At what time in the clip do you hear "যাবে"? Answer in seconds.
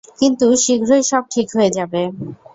1.77-2.01